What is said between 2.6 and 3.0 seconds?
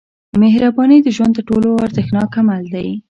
دی.